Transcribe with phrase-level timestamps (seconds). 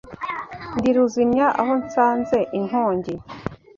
[0.77, 3.13] Ndi Ruzimya aho nsanze inkongi